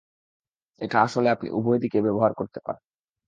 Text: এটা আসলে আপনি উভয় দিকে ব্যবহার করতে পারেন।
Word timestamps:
এটা 0.81 0.97
আসলে 1.01 1.27
আপনি 1.29 1.47
উভয় 1.51 1.79
দিকে 1.79 1.97
ব্যবহার 2.01 2.31
করতে 2.33 2.59
পারেন। 2.65 2.83